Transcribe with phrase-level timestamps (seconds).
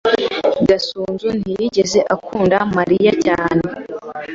[0.67, 3.63] Gasunzu ntiyigeze akunda Mariya cyane.